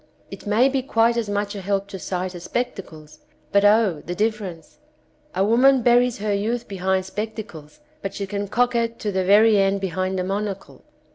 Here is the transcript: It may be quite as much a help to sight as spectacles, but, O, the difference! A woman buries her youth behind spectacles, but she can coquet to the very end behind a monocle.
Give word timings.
It 0.31 0.47
may 0.47 0.67
be 0.67 0.81
quite 0.81 1.15
as 1.15 1.29
much 1.29 1.53
a 1.53 1.61
help 1.61 1.87
to 1.89 1.99
sight 1.99 2.33
as 2.33 2.45
spectacles, 2.45 3.19
but, 3.51 3.63
O, 3.63 4.01
the 4.03 4.15
difference! 4.15 4.79
A 5.35 5.45
woman 5.45 5.83
buries 5.83 6.17
her 6.17 6.33
youth 6.33 6.67
behind 6.67 7.05
spectacles, 7.05 7.81
but 8.01 8.15
she 8.15 8.25
can 8.25 8.47
coquet 8.47 8.95
to 8.97 9.11
the 9.11 9.23
very 9.23 9.59
end 9.59 9.79
behind 9.79 10.19
a 10.19 10.23
monocle. 10.23 10.83